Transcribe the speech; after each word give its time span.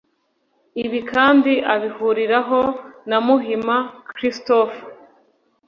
Ibi 0.83 0.99
kandi 1.11 1.53
abihuriraho 1.73 2.59
na 3.09 3.17
Muhima 3.27 3.75
Christopher 4.15 4.83